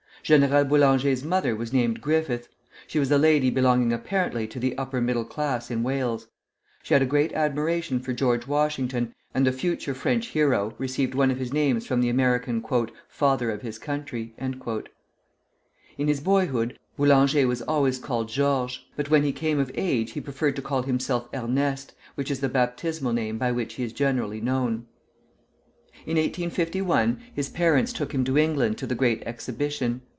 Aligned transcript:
General 0.23 0.63
Boulanger's 0.65 1.23
mother 1.23 1.55
was 1.55 1.73
named 1.73 1.99
Griffith; 1.99 2.47
she 2.85 2.99
was 2.99 3.11
a 3.11 3.17
lady 3.17 3.49
belonging 3.49 3.91
apparently 3.91 4.47
to 4.49 4.59
the 4.59 4.77
upper 4.77 5.01
middle 5.01 5.25
class 5.25 5.71
in 5.71 5.81
Wales. 5.81 6.27
She 6.83 6.93
had 6.93 7.01
a 7.01 7.07
great 7.07 7.33
admiration 7.33 7.99
for 7.99 8.13
George 8.13 8.45
Washington, 8.45 9.15
and 9.33 9.47
the 9.47 9.51
future 9.51 9.95
French 9.95 10.27
hero 10.27 10.75
received 10.77 11.15
one 11.15 11.31
of 11.31 11.39
his 11.39 11.51
names 11.51 11.87
from 11.87 12.01
the 12.01 12.07
American 12.07 12.63
"father 13.09 13.49
of 13.49 13.63
his 13.63 13.79
country." 13.79 14.35
In 14.37 16.07
his 16.07 16.21
boyhood 16.21 16.77
Boulanger 16.97 17.47
was 17.47 17.63
always 17.63 17.97
called 17.97 18.29
George; 18.29 18.85
but 18.95 19.09
when 19.09 19.23
he 19.23 19.31
came 19.33 19.59
of 19.59 19.71
age 19.73 20.11
he 20.11 20.21
preferred 20.21 20.55
to 20.55 20.61
call 20.61 20.83
himself 20.83 21.27
Ernest, 21.33 21.93
which 22.13 22.29
is 22.29 22.41
the 22.41 22.47
baptismal 22.47 23.11
name 23.11 23.39
by 23.39 23.51
which 23.51 23.73
he 23.73 23.83
is 23.83 23.91
generally 23.91 24.39
known. 24.39 24.85
[Footnote 26.05 26.05
1: 26.05 26.05
Turner, 26.05 26.21
Life 26.21 26.57
of 26.57 26.71
Boulanger.] 26.71 26.79
In 26.79 27.17
1851 27.17 27.21
his 27.33 27.49
parents 27.49 27.91
took 27.91 28.13
him 28.13 28.23
to 28.23 28.37
England 28.37 28.77
to 28.77 28.85
the 28.87 28.95
Great 28.95 29.23
Exhibition. 29.25 30.01